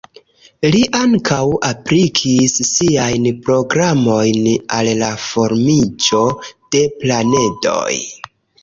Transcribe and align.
Li 0.75 0.79
ankaŭ 0.99 1.41
aplikis 1.67 2.57
siajn 2.69 3.27
programojn 3.45 4.51
al 4.79 4.93
la 5.05 5.13
formiĝo 5.29 6.25
de 6.75 6.87
planedoj. 7.03 7.97